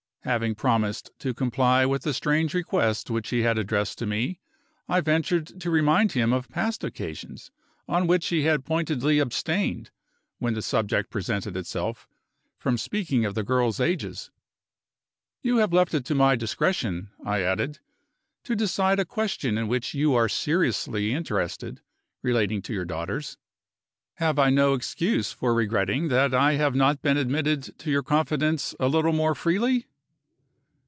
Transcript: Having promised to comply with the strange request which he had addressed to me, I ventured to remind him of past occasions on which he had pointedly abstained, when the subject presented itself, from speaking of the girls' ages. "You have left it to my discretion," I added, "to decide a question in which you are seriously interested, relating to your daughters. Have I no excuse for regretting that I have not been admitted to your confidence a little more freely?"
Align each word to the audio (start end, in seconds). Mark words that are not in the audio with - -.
Having 0.23 0.53
promised 0.53 1.09
to 1.17 1.33
comply 1.33 1.83
with 1.83 2.03
the 2.03 2.13
strange 2.13 2.53
request 2.53 3.09
which 3.09 3.29
he 3.31 3.41
had 3.41 3.57
addressed 3.57 3.97
to 3.97 4.05
me, 4.05 4.39
I 4.87 5.01
ventured 5.01 5.59
to 5.59 5.71
remind 5.71 6.11
him 6.11 6.31
of 6.31 6.47
past 6.47 6.83
occasions 6.83 7.49
on 7.87 8.05
which 8.05 8.27
he 8.27 8.43
had 8.43 8.63
pointedly 8.63 9.17
abstained, 9.17 9.89
when 10.37 10.53
the 10.53 10.61
subject 10.61 11.09
presented 11.09 11.57
itself, 11.57 12.07
from 12.59 12.77
speaking 12.77 13.25
of 13.25 13.33
the 13.33 13.41
girls' 13.41 13.79
ages. 13.79 14.29
"You 15.41 15.57
have 15.57 15.73
left 15.73 15.95
it 15.95 16.05
to 16.05 16.13
my 16.13 16.35
discretion," 16.35 17.09
I 17.25 17.41
added, 17.41 17.79
"to 18.43 18.55
decide 18.55 18.99
a 18.99 19.05
question 19.05 19.57
in 19.57 19.67
which 19.67 19.95
you 19.95 20.13
are 20.13 20.29
seriously 20.29 21.13
interested, 21.15 21.81
relating 22.21 22.61
to 22.61 22.73
your 22.75 22.85
daughters. 22.85 23.39
Have 24.17 24.37
I 24.37 24.51
no 24.51 24.75
excuse 24.75 25.31
for 25.31 25.51
regretting 25.55 26.09
that 26.09 26.31
I 26.31 26.57
have 26.57 26.75
not 26.75 27.01
been 27.01 27.17
admitted 27.17 27.63
to 27.79 27.89
your 27.89 28.03
confidence 28.03 28.75
a 28.79 28.87
little 28.87 29.13
more 29.13 29.33
freely?" 29.33 29.87